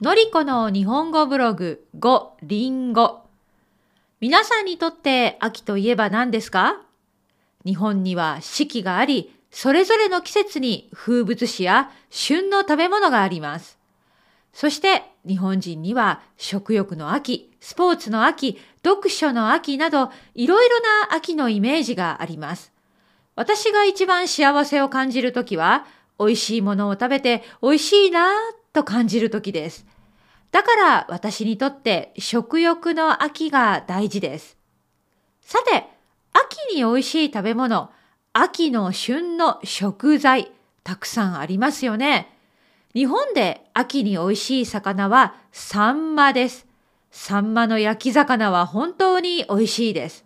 [0.00, 3.22] のりこの日本語ブログ5りんご。
[4.20, 6.82] 皆さんにとって秋といえば何ですか？
[7.64, 13.78] 日本には四季があり、それぞれの季節に風物詩や旬の食べ物があります。
[14.52, 22.72] そして日本人には食欲の秋、スポーツの秋、読書の秋などいろいろな秋のイメージがあります。
[23.36, 25.86] 私が一番幸せを感じるときは、
[26.18, 28.28] 美味しいものを食べて美味しいな
[28.74, 29.86] と感じるときです。
[30.50, 34.58] だから私にとって食欲の秋が大事です。
[35.40, 35.88] さて、
[36.32, 37.90] 秋に美味しい食べ物、
[38.32, 42.30] 秋の旬の食材、たくさんありますよね。
[42.94, 46.66] 日本で秋に美味しい魚はサンマです。
[47.10, 50.24] サンマの焼き魚は本当に美味しいです。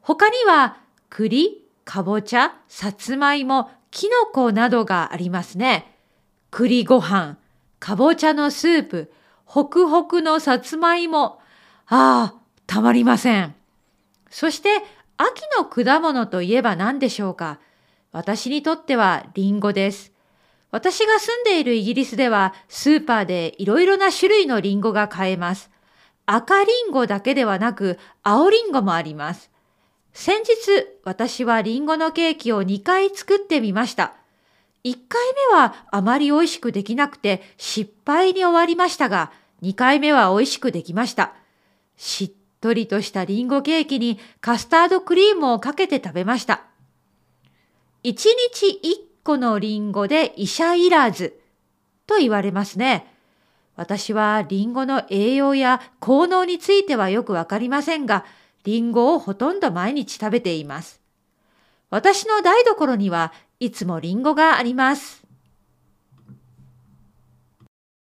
[0.00, 5.96] 他には栗、かぼちゃ、さつまいも、きのこなどがありますね。
[6.50, 7.38] 栗ご飯、
[7.78, 9.12] かぼちゃのスープ、
[9.44, 11.40] ホクホクのさつまいも。
[11.86, 12.34] ああ、
[12.66, 13.54] たまりません。
[14.30, 14.82] そして、
[15.18, 17.58] 秋の果物といえば何でしょうか？
[18.12, 20.12] 私にとってはリンゴです。
[20.70, 25.70] 私が住んでいるイギリスではスーパーでいろいろな種類のリンゴが買えます。
[26.26, 29.50] 赤リンゴだけではなく青リンゴもあります。
[30.12, 34.14] 先日私はリンゴのケーキを2回作ってみました。
[34.86, 35.20] 1回
[35.50, 41.32] 目はあまり美味しくできなくて失敗に終わりましたが、2回目は美味しくできました。
[41.96, 46.62] しっとりとしたリンゴケーキにカスタードクリームをかけて食べました。
[48.04, 51.40] 1日1個のリンゴで医者いらず
[52.06, 53.12] と言われますね。
[53.74, 58.24] 私はリンゴの栄養や効能についてはよくわかりませんが、
[58.62, 61.00] リンゴをほとんど毎日食べています。
[61.90, 65.25] 私の台所にはいつもリンゴがあります。